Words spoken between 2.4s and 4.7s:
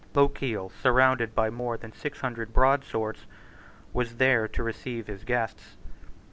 broadswords, was there to